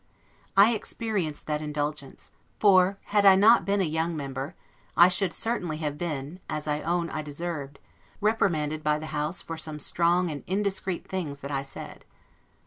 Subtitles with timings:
[0.57, 4.55] I experienced that indulgence; for had I not been a young member,
[4.97, 7.79] I should certainly have been, as I own I deserved,
[8.19, 12.03] reprimanded by the House for some strong and indiscreet things that I said.